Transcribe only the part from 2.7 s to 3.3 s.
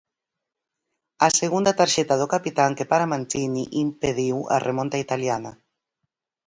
que, para